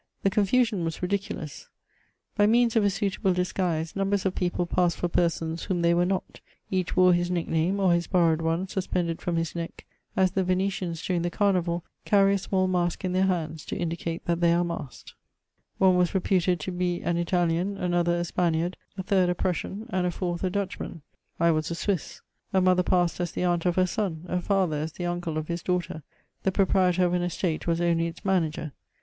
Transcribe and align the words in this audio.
The 0.23 0.31
confusion 0.31 0.83
was 0.83 1.03
ridiculous. 1.03 1.69
By 2.35 2.47
means 2.47 2.75
of 2.75 2.83
a 2.83 2.89
suitable 2.89 3.33
disguise, 3.35 3.95
numbers 3.95 4.25
of 4.25 4.33
people 4.33 4.65
passed 4.65 4.97
for 4.97 5.07
persons 5.07 5.65
whom 5.65 5.83
they 5.83 5.93
were 5.93 6.07
not: 6.07 6.41
each 6.71 6.95
wore 6.97 7.13
his 7.13 7.29
nick'*Qame^ 7.29 7.77
or 7.77 7.93
his 7.93 8.07
borrowed 8.07 8.41
one, 8.41 8.67
suspended 8.67 9.21
from 9.21 9.35
his 9.35 9.53
neck, 9.53 9.85
as 10.17 10.31
the 10.31 10.43
Venetians, 10.43 11.03
during 11.05 11.21
the 11.21 11.29
Carnival, 11.29 11.85
cany 12.03 12.33
a 12.33 12.39
small 12.39 12.67
mask 12.67 13.05
in 13.05 13.13
their 13.13 13.27
hands, 13.27 13.63
to 13.65 13.77
indicate 13.77 14.25
that 14.25 14.41
they 14.41 14.51
are 14.53 14.63
masked. 14.63 15.13
One 15.77 15.91
CHATEAUBBIAND. 15.91 15.99
45.5 15.99 15.99
was 15.99 16.13
reputed 16.15 16.59
to 16.61 16.71
be 16.71 17.01
an 17.01 17.17
Italian, 17.17 17.77
another 17.77 18.17
a 18.17 18.23
Spaniard, 18.25 18.77
a 18.97 19.03
third 19.03 19.29
a 19.29 19.35
Prussian, 19.35 19.85
and 19.91 20.07
a 20.07 20.09
fourth 20.09 20.43
a 20.43 20.49
Dutchman; 20.49 21.03
I 21.39 21.51
was 21.51 21.69
a 21.69 21.75
Swiss. 21.75 22.21
A 22.53 22.59
mother 22.59 22.81
passed 22.81 23.19
as 23.19 23.33
the 23.33 23.43
aunt 23.43 23.67
of 23.67 23.75
her 23.75 23.85
son; 23.85 24.25
a 24.27 24.41
father 24.41 24.77
as 24.77 24.93
the 24.93 25.05
uncle 25.05 25.37
of 25.37 25.47
his 25.47 25.61
daughter; 25.61 26.01
the 26.41 26.51
proprietor 26.51 27.05
of 27.05 27.13
an 27.13 27.21
estate 27.21 27.67
was 27.67 27.79
only 27.79 28.07
its 28.07 28.25
manager. 28.25 28.71